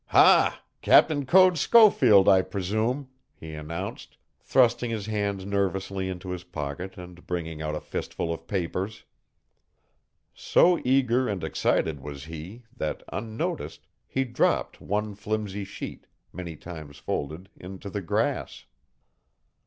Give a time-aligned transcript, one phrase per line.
[0.07, 0.63] "Ha!
[0.81, 7.27] Captain Code Schofield, I presume," he announced, thrusting his hand nervously into his pocket and
[7.27, 9.03] bringing out a fistful of papers.
[10.33, 16.97] So eager and excited was he that, unnoticed, he dropped one flimsy sheet, many times
[16.97, 18.65] folded, into the grass.